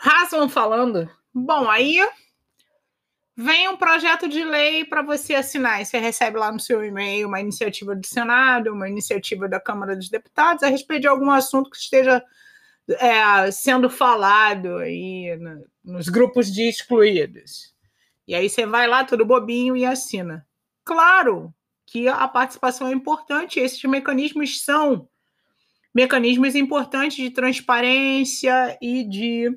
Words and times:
Hasman 0.00 0.48
falando. 0.48 1.10
Bom, 1.34 1.68
aí 1.68 1.98
vem 3.36 3.68
um 3.68 3.76
projeto 3.76 4.28
de 4.28 4.42
lei 4.42 4.84
para 4.84 5.02
você 5.02 5.34
assinar. 5.34 5.80
E 5.80 5.84
você 5.84 5.98
recebe 5.98 6.38
lá 6.38 6.50
no 6.50 6.60
seu 6.60 6.84
e-mail 6.84 7.28
uma 7.28 7.40
iniciativa 7.40 7.94
do 7.94 8.06
Senado, 8.06 8.72
uma 8.72 8.88
iniciativa 8.88 9.48
da 9.48 9.60
Câmara 9.60 9.94
dos 9.94 10.08
Deputados 10.08 10.62
a 10.62 10.68
respeito 10.68 11.02
de 11.02 11.08
algum 11.08 11.30
assunto 11.30 11.70
que 11.70 11.76
esteja 11.76 12.22
é, 12.88 13.50
sendo 13.50 13.90
falado 13.90 14.78
aí 14.78 15.36
no, 15.36 15.64
nos 15.84 16.08
grupos 16.08 16.52
de 16.52 16.68
excluídos. 16.68 17.74
E 18.26 18.34
aí 18.34 18.48
você 18.48 18.66
vai 18.66 18.86
lá, 18.86 19.04
tudo 19.04 19.24
bobinho, 19.24 19.76
e 19.76 19.84
assina. 19.84 20.46
Claro 20.84 21.54
que 21.86 22.08
a 22.08 22.28
participação 22.28 22.88
é 22.88 22.92
importante, 22.92 23.58
esses 23.58 23.82
mecanismos 23.84 24.62
são 24.62 25.08
mecanismos 25.98 26.54
importantes 26.54 27.16
de 27.16 27.28
transparência 27.28 28.78
e 28.80 29.02
de 29.02 29.50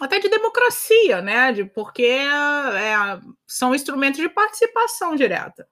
até 0.00 0.18
de 0.18 0.26
democracia, 0.26 1.20
né? 1.20 1.52
De, 1.52 1.66
porque 1.66 2.06
é, 2.06 2.96
são 3.46 3.74
instrumentos 3.74 4.20
de 4.20 4.28
participação 4.30 5.14
direta. 5.14 5.68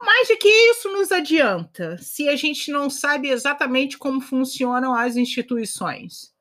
Mas 0.00 0.28
de 0.28 0.36
que 0.36 0.48
isso 0.48 0.90
nos 0.90 1.12
adianta 1.12 1.98
se 1.98 2.26
a 2.26 2.36
gente 2.36 2.70
não 2.70 2.88
sabe 2.88 3.28
exatamente 3.28 3.98
como 3.98 4.18
funcionam 4.18 4.94
as 4.94 5.14
instituições? 5.16 6.32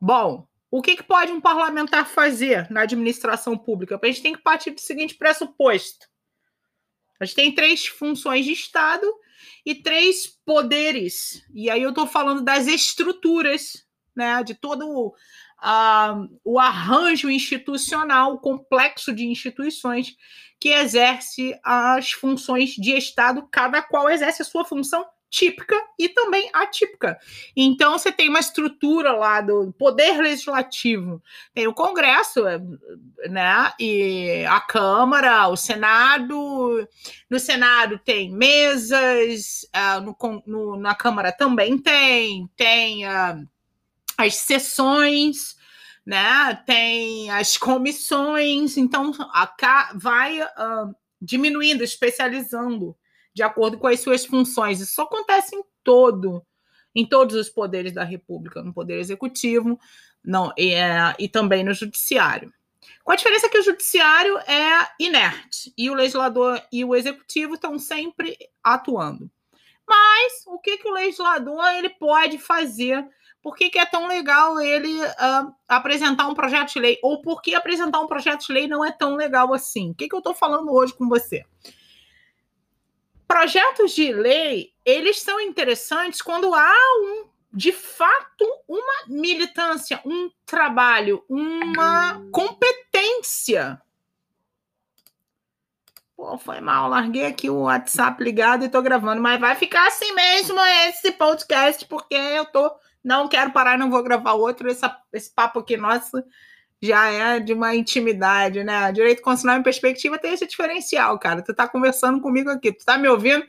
Bom, 0.00 0.46
o 0.70 0.80
que, 0.80 0.94
que 0.94 1.02
pode 1.02 1.32
um 1.32 1.40
parlamentar 1.40 2.06
fazer 2.06 2.70
na 2.70 2.82
administração 2.82 3.58
pública? 3.58 3.98
A 4.00 4.06
gente 4.06 4.22
tem 4.22 4.32
que 4.32 4.42
partir 4.42 4.70
do 4.70 4.80
seguinte 4.80 5.16
pressuposto: 5.16 6.06
a 7.18 7.24
gente 7.24 7.34
tem 7.34 7.52
três 7.52 7.84
funções 7.84 8.44
de 8.44 8.52
Estado 8.52 9.12
e 9.64 9.74
três 9.74 10.26
poderes. 10.44 11.44
E 11.54 11.70
aí 11.70 11.82
eu 11.82 11.90
estou 11.90 12.06
falando 12.06 12.42
das 12.42 12.66
estruturas, 12.66 13.84
né? 14.14 14.42
De 14.42 14.54
todo 14.54 15.08
uh, 15.08 16.38
o 16.44 16.58
arranjo 16.58 17.30
institucional, 17.30 18.38
complexo 18.38 19.12
de 19.12 19.26
instituições 19.26 20.16
que 20.58 20.70
exerce 20.70 21.58
as 21.62 22.12
funções 22.12 22.70
de 22.70 22.92
Estado, 22.92 23.46
cada 23.50 23.82
qual 23.82 24.08
exerce 24.08 24.42
a 24.42 24.44
sua 24.44 24.64
função 24.64 25.04
típica 25.36 25.76
e 25.98 26.08
também 26.08 26.48
atípica. 26.50 27.18
Então, 27.54 27.98
você 27.98 28.10
tem 28.10 28.30
uma 28.30 28.40
estrutura 28.40 29.12
lá 29.12 29.42
do 29.42 29.70
poder 29.78 30.18
legislativo, 30.18 31.22
tem 31.52 31.66
o 31.66 31.74
Congresso, 31.74 32.42
né, 33.28 33.72
e 33.78 34.46
a 34.48 34.60
Câmara, 34.60 35.48
o 35.48 35.56
Senado. 35.56 36.88
No 37.28 37.38
Senado 37.38 37.98
tem 37.98 38.32
mesas, 38.32 39.66
uh, 39.74 40.00
no, 40.00 40.42
no, 40.46 40.76
na 40.78 40.94
Câmara 40.94 41.30
também 41.30 41.76
tem, 41.76 42.48
tem 42.56 43.06
uh, 43.06 43.46
as 44.16 44.36
sessões 44.36 45.54
né? 46.06 46.54
Tem 46.64 47.28
as 47.32 47.56
comissões, 47.58 48.76
então 48.76 49.10
a, 49.32 49.92
vai 49.96 50.40
uh, 50.40 50.94
diminuindo, 51.20 51.82
especializando 51.82 52.96
de 53.36 53.42
acordo 53.42 53.76
com 53.76 53.86
as 53.86 54.00
suas 54.00 54.24
funções. 54.24 54.80
Isso 54.80 54.98
acontece 55.02 55.54
em 55.54 55.62
todo, 55.84 56.42
em 56.94 57.06
todos 57.06 57.36
os 57.36 57.50
poderes 57.50 57.92
da 57.92 58.02
República, 58.02 58.62
no 58.62 58.72
poder 58.72 58.98
executivo, 58.98 59.78
não 60.24 60.50
e, 60.56 60.72
é, 60.72 61.14
e 61.18 61.28
também 61.28 61.62
no 61.62 61.74
judiciário. 61.74 62.50
Com 63.04 63.12
a 63.12 63.16
diferença 63.16 63.50
que 63.50 63.58
o 63.58 63.62
judiciário 63.62 64.38
é 64.38 64.88
inerte 64.98 65.70
e 65.76 65.90
o 65.90 65.94
legislador 65.94 66.62
e 66.72 66.82
o 66.82 66.94
executivo 66.94 67.56
estão 67.56 67.78
sempre 67.78 68.38
atuando. 68.64 69.30
Mas 69.86 70.42
o 70.46 70.58
que, 70.58 70.78
que 70.78 70.88
o 70.88 70.94
legislador 70.94 71.62
ele 71.74 71.90
pode 71.90 72.38
fazer 72.38 73.06
por 73.42 73.54
que, 73.54 73.68
que 73.68 73.78
é 73.78 73.84
tão 73.84 74.08
legal 74.08 74.58
ele 74.58 74.98
uh, 74.98 75.54
apresentar 75.68 76.26
um 76.26 76.34
projeto 76.34 76.72
de 76.72 76.80
lei? 76.80 76.98
Ou 77.02 77.20
por 77.20 77.42
que 77.42 77.54
apresentar 77.54 78.00
um 78.00 78.06
projeto 78.06 78.46
de 78.46 78.52
lei 78.52 78.66
não 78.66 78.82
é 78.82 78.90
tão 78.90 79.14
legal 79.14 79.52
assim? 79.52 79.90
O 79.90 79.94
que, 79.94 80.08
que 80.08 80.14
eu 80.14 80.20
estou 80.20 80.34
falando 80.34 80.72
hoje 80.72 80.94
com 80.94 81.06
você? 81.06 81.44
Projetos 83.36 83.92
de 83.94 84.14
lei, 84.14 84.72
eles 84.82 85.20
são 85.20 85.38
interessantes 85.38 86.22
quando 86.22 86.54
há 86.54 86.72
um, 87.02 87.28
de 87.52 87.70
fato, 87.70 88.46
uma 88.66 88.94
militância, 89.08 90.00
um 90.06 90.30
trabalho, 90.46 91.22
uma 91.28 92.18
competência. 92.32 93.78
Pô, 96.16 96.38
foi 96.38 96.62
mal, 96.62 96.88
larguei 96.88 97.26
aqui 97.26 97.50
o 97.50 97.64
WhatsApp 97.64 98.24
ligado 98.24 98.62
e 98.62 98.66
estou 98.68 98.80
gravando, 98.80 99.20
mas 99.20 99.38
vai 99.38 99.54
ficar 99.54 99.86
assim 99.86 100.14
mesmo 100.14 100.58
esse 100.88 101.12
podcast, 101.12 101.84
porque 101.84 102.14
eu 102.14 102.44
estou 102.44 102.74
não 103.04 103.28
quero 103.28 103.52
parar, 103.52 103.76
não 103.76 103.90
vou 103.90 104.02
gravar 104.02 104.32
outro. 104.32 104.70
Essa, 104.70 104.98
esse 105.12 105.30
papo 105.30 105.58
aqui, 105.58 105.76
nosso, 105.76 106.24
já 106.82 107.10
é 107.10 107.40
de 107.40 107.52
uma 107.52 107.74
intimidade, 107.74 108.62
né? 108.62 108.92
Direito 108.92 109.22
constitucional 109.22 109.58
em 109.58 109.62
perspectiva 109.62 110.18
tem 110.18 110.34
esse 110.34 110.46
diferencial, 110.46 111.18
cara. 111.18 111.42
Tu 111.42 111.54
tá 111.54 111.68
conversando 111.68 112.20
comigo 112.20 112.50
aqui, 112.50 112.72
tu 112.72 112.84
tá 112.84 112.98
me 112.98 113.08
ouvindo, 113.08 113.44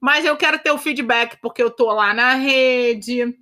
mas 0.00 0.24
eu 0.24 0.36
quero 0.36 0.58
ter 0.58 0.70
o 0.70 0.78
feedback, 0.78 1.38
porque 1.40 1.62
eu 1.62 1.70
tô 1.70 1.92
lá 1.92 2.12
na 2.12 2.34
rede, 2.34 3.36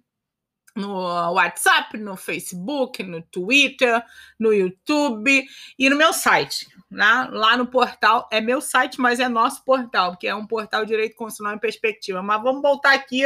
no 0.76 1.32
WhatsApp, 1.32 1.96
no 1.98 2.16
Facebook, 2.16 3.02
no 3.02 3.22
Twitter, 3.22 4.02
no 4.38 4.52
YouTube 4.52 5.44
e 5.78 5.90
no 5.90 5.96
meu 5.96 6.12
site. 6.12 6.66
Né? 6.90 7.28
Lá 7.32 7.56
no 7.56 7.66
portal, 7.66 8.28
é 8.30 8.40
meu 8.40 8.60
site, 8.60 9.00
mas 9.00 9.18
é 9.20 9.28
nosso 9.28 9.64
portal, 9.64 10.16
que 10.16 10.26
é 10.28 10.34
um 10.34 10.46
portal 10.46 10.84
Direito 10.84 11.16
Constitucional 11.16 11.56
em 11.56 11.60
Perspectiva. 11.60 12.22
Mas 12.22 12.42
vamos 12.42 12.62
voltar 12.62 12.94
aqui 12.94 13.24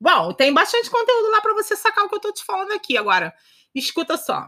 Bom, 0.00 0.32
tem 0.32 0.54
bastante 0.54 0.88
conteúdo 0.88 1.30
lá 1.30 1.40
para 1.40 1.54
você 1.54 1.74
sacar 1.74 2.04
o 2.04 2.08
que 2.08 2.14
eu 2.14 2.18
estou 2.18 2.32
te 2.32 2.44
falando 2.44 2.72
aqui. 2.72 2.96
Agora, 2.96 3.34
escuta 3.74 4.16
só. 4.16 4.46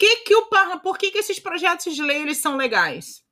Que 0.00 0.16
que 0.24 0.34
o, 0.34 0.48
por 0.82 0.96
que, 0.96 1.10
que 1.10 1.18
esses 1.18 1.38
projetos 1.38 1.94
de 1.94 2.02
lei 2.02 2.22
eles 2.22 2.38
são 2.38 2.56
legais? 2.56 3.22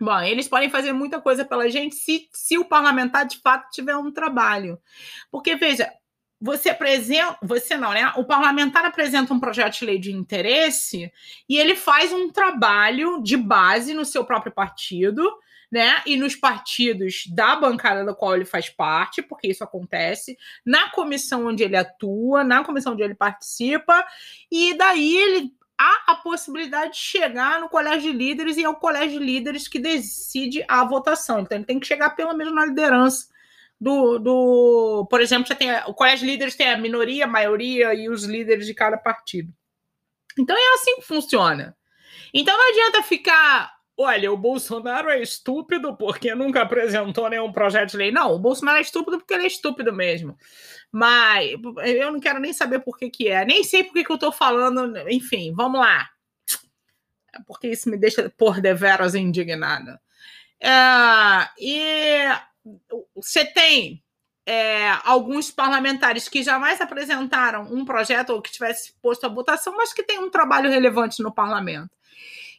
Bom, 0.00 0.18
eles 0.20 0.48
podem 0.48 0.70
fazer 0.70 0.94
muita 0.94 1.20
coisa 1.20 1.44
pela 1.44 1.68
gente 1.68 1.94
se, 1.94 2.30
se 2.32 2.56
o 2.56 2.64
parlamentar 2.64 3.26
de 3.26 3.38
fato 3.40 3.70
tiver 3.70 3.94
um 3.94 4.10
trabalho. 4.10 4.80
Porque, 5.30 5.54
veja, 5.54 5.92
você 6.40 6.70
apresenta, 6.70 7.36
você 7.42 7.76
não, 7.76 7.92
né? 7.92 8.10
O 8.16 8.24
parlamentar 8.24 8.86
apresenta 8.86 9.34
um 9.34 9.38
projeto 9.38 9.80
de 9.80 9.84
lei 9.84 9.98
de 9.98 10.10
interesse 10.10 11.12
e 11.46 11.58
ele 11.58 11.76
faz 11.76 12.10
um 12.10 12.30
trabalho 12.30 13.22
de 13.22 13.36
base 13.36 13.92
no 13.92 14.06
seu 14.06 14.24
próprio 14.24 14.50
partido 14.50 15.30
né? 15.72 16.02
E 16.04 16.18
nos 16.18 16.36
partidos 16.36 17.24
da 17.34 17.56
bancada 17.56 18.04
da 18.04 18.14
qual 18.14 18.36
ele 18.36 18.44
faz 18.44 18.68
parte, 18.68 19.22
porque 19.22 19.48
isso 19.48 19.64
acontece, 19.64 20.36
na 20.66 20.90
comissão 20.90 21.46
onde 21.46 21.62
ele 21.62 21.76
atua, 21.76 22.44
na 22.44 22.62
comissão 22.62 22.92
onde 22.92 23.02
ele 23.02 23.14
participa, 23.14 24.04
e 24.50 24.74
daí 24.74 25.16
ele 25.16 25.52
há 25.82 26.12
a 26.12 26.14
possibilidade 26.14 26.92
de 26.92 26.98
chegar 26.98 27.60
no 27.60 27.68
colégio 27.68 28.12
de 28.12 28.18
líderes 28.18 28.56
e 28.56 28.64
é 28.64 28.68
o 28.68 28.76
colégio 28.76 29.18
de 29.18 29.24
líderes 29.24 29.66
que 29.66 29.78
decide 29.78 30.64
a 30.68 30.84
votação. 30.84 31.40
Então 31.40 31.58
ele 31.58 31.64
tem 31.64 31.80
que 31.80 31.86
chegar 31.86 32.10
pelo 32.10 32.34
menos 32.34 32.54
na 32.54 32.66
liderança 32.66 33.26
do, 33.80 34.18
do 34.18 35.06
por 35.10 35.20
exemplo, 35.20 35.48
você 35.48 35.56
tem 35.56 35.72
o 35.86 35.94
colégio 35.94 36.20
de 36.20 36.32
líderes 36.32 36.54
tem 36.54 36.70
a 36.70 36.78
minoria, 36.78 37.24
a 37.24 37.28
maioria 37.28 37.92
e 37.92 38.08
os 38.08 38.24
líderes 38.24 38.66
de 38.66 38.74
cada 38.74 38.96
partido. 38.96 39.52
Então 40.38 40.56
é 40.56 40.74
assim 40.74 40.96
que 40.96 41.06
funciona. 41.06 41.76
Então 42.32 42.56
não 42.56 42.70
adianta 42.70 43.02
ficar 43.02 43.74
Olha, 43.96 44.32
o 44.32 44.36
Bolsonaro 44.36 45.10
é 45.10 45.20
estúpido 45.20 45.96
porque 45.96 46.34
nunca 46.34 46.62
apresentou 46.62 47.28
nenhum 47.28 47.52
projeto 47.52 47.90
de 47.90 47.96
lei. 47.98 48.10
Não, 48.10 48.34
o 48.34 48.38
Bolsonaro 48.38 48.78
é 48.78 48.80
estúpido 48.80 49.18
porque 49.18 49.34
ele 49.34 49.44
é 49.44 49.46
estúpido 49.46 49.92
mesmo. 49.92 50.36
Mas 50.90 51.50
eu 51.84 52.12
não 52.12 52.20
quero 52.20 52.40
nem 52.40 52.52
saber 52.52 52.80
por 52.80 52.96
que, 52.96 53.10
que 53.10 53.28
é. 53.28 53.44
Nem 53.44 53.62
sei 53.62 53.84
por 53.84 53.92
que, 53.92 54.04
que 54.04 54.10
eu 54.10 54.16
estou 54.16 54.32
falando. 54.32 54.96
Enfim, 55.08 55.52
vamos 55.54 55.80
lá. 55.80 56.08
É 57.34 57.38
porque 57.46 57.68
isso 57.68 57.90
me 57.90 57.96
deixa 57.96 58.30
por 58.30 58.60
deveras 58.60 59.14
indignada. 59.14 60.00
É, 60.60 61.48
e 61.58 62.24
você 63.14 63.44
tem 63.44 64.02
é, 64.46 64.90
alguns 65.04 65.50
parlamentares 65.50 66.28
que 66.28 66.42
jamais 66.42 66.80
apresentaram 66.80 67.62
um 67.72 67.84
projeto 67.84 68.30
ou 68.30 68.42
que 68.42 68.52
tivesse 68.52 68.94
posto 69.00 69.26
a 69.26 69.28
votação, 69.28 69.76
mas 69.76 69.92
que 69.92 70.02
tem 70.02 70.18
um 70.18 70.30
trabalho 70.30 70.70
relevante 70.70 71.22
no 71.22 71.32
parlamento. 71.32 71.90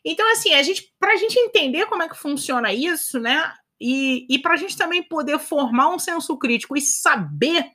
Então, 0.05 0.29
assim, 0.31 0.53
a 0.53 0.61
gente, 0.61 0.93
para 0.99 1.13
a 1.13 1.15
gente 1.15 1.37
entender 1.39 1.85
como 1.85 2.03
é 2.03 2.09
que 2.09 2.17
funciona 2.17 2.73
isso, 2.73 3.19
né? 3.19 3.53
E, 3.79 4.25
e 4.29 4.39
para 4.39 4.53
a 4.53 4.57
gente 4.57 4.77
também 4.77 5.03
poder 5.03 5.39
formar 5.39 5.89
um 5.89 5.99
senso 5.99 6.37
crítico 6.37 6.77
e 6.77 6.81
saber 6.81 7.71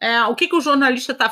é, 0.00 0.22
o 0.24 0.34
que, 0.34 0.48
que 0.48 0.56
o 0.56 0.60
jornalista 0.60 1.12
está 1.12 1.28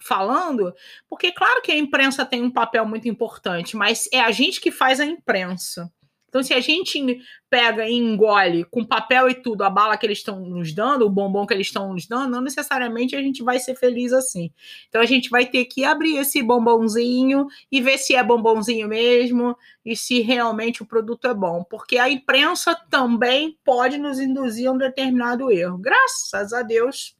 falando, 0.00 0.74
porque 1.08 1.32
claro 1.32 1.62
que 1.62 1.72
a 1.72 1.76
imprensa 1.76 2.24
tem 2.24 2.42
um 2.42 2.50
papel 2.50 2.86
muito 2.86 3.08
importante, 3.08 3.76
mas 3.76 4.08
é 4.12 4.20
a 4.20 4.30
gente 4.30 4.60
que 4.60 4.70
faz 4.70 5.00
a 5.00 5.06
imprensa. 5.06 5.90
Então, 6.30 6.44
se 6.44 6.54
a 6.54 6.60
gente 6.60 7.20
pega 7.50 7.86
e 7.88 7.92
engole 7.92 8.64
com 8.64 8.84
papel 8.84 9.28
e 9.28 9.34
tudo 9.34 9.64
a 9.64 9.68
bala 9.68 9.96
que 9.96 10.06
eles 10.06 10.18
estão 10.18 10.38
nos 10.40 10.72
dando, 10.72 11.04
o 11.04 11.10
bombom 11.10 11.44
que 11.44 11.52
eles 11.52 11.66
estão 11.66 11.92
nos 11.92 12.06
dando, 12.06 12.30
não 12.30 12.40
necessariamente 12.40 13.16
a 13.16 13.20
gente 13.20 13.42
vai 13.42 13.58
ser 13.58 13.74
feliz 13.74 14.12
assim. 14.12 14.52
Então, 14.88 15.00
a 15.00 15.06
gente 15.06 15.28
vai 15.28 15.44
ter 15.44 15.64
que 15.64 15.84
abrir 15.84 16.16
esse 16.16 16.40
bombonzinho 16.40 17.48
e 17.70 17.80
ver 17.80 17.98
se 17.98 18.14
é 18.14 18.22
bombonzinho 18.22 18.86
mesmo 18.86 19.56
e 19.84 19.96
se 19.96 20.20
realmente 20.20 20.82
o 20.82 20.86
produto 20.86 21.26
é 21.26 21.34
bom. 21.34 21.64
Porque 21.64 21.98
a 21.98 22.08
imprensa 22.08 22.76
também 22.88 23.58
pode 23.64 23.98
nos 23.98 24.20
induzir 24.20 24.68
a 24.68 24.72
um 24.72 24.78
determinado 24.78 25.50
erro. 25.50 25.78
Graças 25.78 26.52
a 26.52 26.62
Deus, 26.62 27.16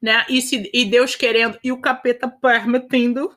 né? 0.00 0.24
E, 0.28 0.40
se, 0.40 0.70
e 0.72 0.84
Deus 0.84 1.16
querendo 1.16 1.58
e 1.64 1.72
o 1.72 1.80
capeta 1.80 2.28
permitindo, 2.28 3.36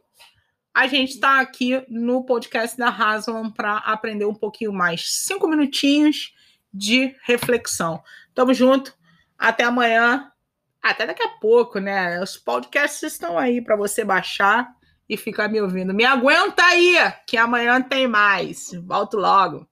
a 0.78 0.86
gente 0.86 1.14
está 1.14 1.40
aqui 1.40 1.84
no 1.90 2.24
podcast 2.24 2.78
da 2.78 2.90
Haslam 2.90 3.50
para 3.52 3.78
aprender 3.78 4.26
um 4.26 4.34
pouquinho 4.36 4.72
mais. 4.72 5.12
Cinco 5.24 5.48
minutinhos 5.48 6.36
de 6.72 7.16
reflexão. 7.24 8.00
Tamo 8.36 8.54
junto. 8.54 8.94
Até 9.36 9.64
amanhã. 9.64 10.32
Até 10.80 11.08
daqui 11.08 11.24
a 11.24 11.30
pouco, 11.30 11.80
né? 11.80 12.22
Os 12.22 12.38
podcasts 12.38 13.02
estão 13.02 13.40
aí 13.40 13.60
para 13.60 13.76
você 13.76 14.06
baixar 14.06 14.70
e 15.10 15.18
ficar 15.18 15.48
me 15.48 15.60
ouvindo. 15.60 15.96
Me 15.96 16.06
aguenta 16.06 16.64
aí, 16.64 16.96
que 17.26 17.38
amanhã 17.38 17.82
tem 17.82 18.08
mais. 18.08 18.70
Volto 18.86 19.18
logo. 19.18 19.68